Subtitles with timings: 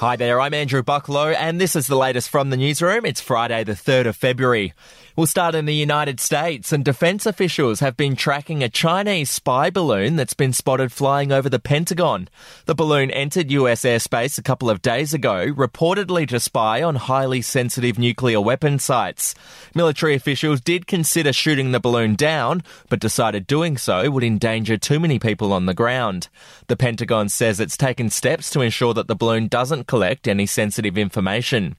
[0.00, 3.04] Hi there, I'm Andrew Bucklow, and this is the latest from the newsroom.
[3.04, 4.72] It's Friday, the 3rd of February.
[5.14, 9.68] We'll start in the United States, and defense officials have been tracking a Chinese spy
[9.68, 12.30] balloon that's been spotted flying over the Pentagon.
[12.64, 17.42] The balloon entered US airspace a couple of days ago, reportedly to spy on highly
[17.42, 19.34] sensitive nuclear weapon sites.
[19.74, 24.98] Military officials did consider shooting the balloon down, but decided doing so would endanger too
[24.98, 26.28] many people on the ground.
[26.68, 30.96] The Pentagon says it's taken steps to ensure that the balloon doesn't collect any sensitive
[30.96, 31.74] information.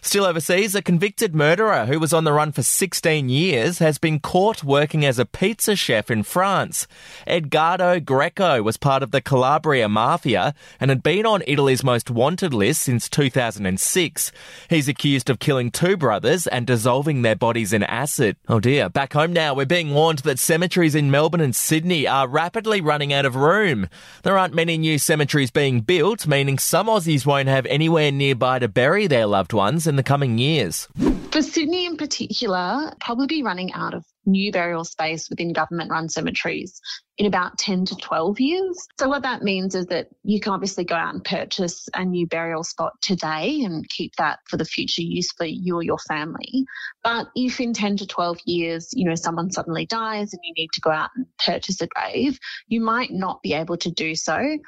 [0.00, 4.20] Still overseas, a convicted murderer who was on the run for 16 years has been
[4.20, 6.86] caught working as a pizza chef in France.
[7.26, 12.54] Edgardo Greco was part of the Calabria Mafia and had been on Italy's most wanted
[12.54, 14.32] list since 2006.
[14.68, 18.36] He's accused of killing two brothers and dissolving their bodies in acid.
[18.48, 18.88] Oh dear.
[18.88, 23.12] Back home now, we're being warned that cemeteries in Melbourne and Sydney are rapidly running
[23.12, 23.88] out of room.
[24.22, 28.68] There aren't many new cemeteries being built, meaning some Aussies won't have anywhere nearby to
[28.68, 30.88] bury their loved ones in the coming years?
[31.30, 36.82] For Sydney in particular, probably running out of new burial space within government run cemeteries
[37.18, 38.88] in about 10 to 12 years.
[38.98, 42.26] So, what that means is that you can obviously go out and purchase a new
[42.26, 46.66] burial spot today and keep that for the future use for you or your family.
[47.02, 50.70] But if in 10 to 12 years, you know, someone suddenly dies and you need
[50.72, 54.58] to go out and purchase a grave, you might not be able to do so.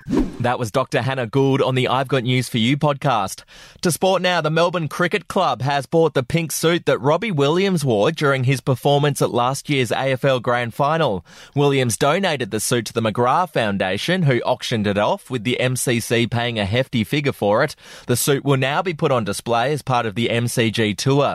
[0.41, 1.03] That was Dr.
[1.03, 3.43] Hannah Gould on the I've Got News for You podcast.
[3.83, 7.85] To sport now, the Melbourne Cricket Club has bought the pink suit that Robbie Williams
[7.85, 11.27] wore during his performance at last year's AFL Grand Final.
[11.57, 15.57] Williams donated donated the suit to the McGrath Foundation, who auctioned it off, with the
[15.59, 17.75] MCC paying a hefty figure for it.
[18.07, 21.35] The suit will now be put on display as part of the MCG tour.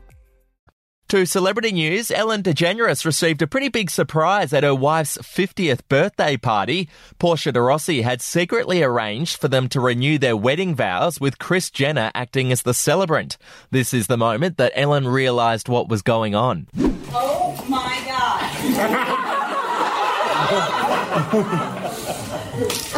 [1.11, 6.37] To celebrity news, Ellen DeGeneres received a pretty big surprise at her wife's 50th birthday
[6.37, 6.87] party.
[7.19, 11.69] Portia de Rossi had secretly arranged for them to renew their wedding vows with Kris
[11.69, 13.37] Jenner acting as the celebrant.
[13.71, 16.67] This is the moment that Ellen realised what was going on.
[17.11, 18.51] Oh my God.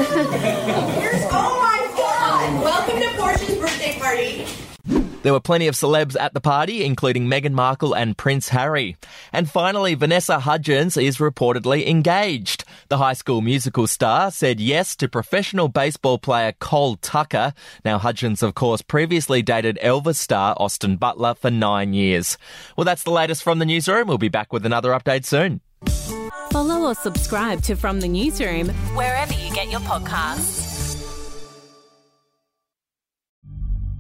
[1.02, 1.73] Here's, oh my
[5.24, 8.98] There were plenty of celebs at the party, including Meghan Markle and Prince Harry.
[9.32, 12.66] And finally, Vanessa Hudgens is reportedly engaged.
[12.90, 17.54] The high school musical star said yes to professional baseball player Cole Tucker.
[17.86, 22.38] Now, Hudgens, of course, previously dated Elvis star Austin Butler for nine years.
[22.76, 24.10] Well, that's the latest from the newsroom.
[24.10, 25.62] We'll be back with another update soon.
[26.52, 30.63] Follow or subscribe to From the Newsroom wherever you get your podcasts.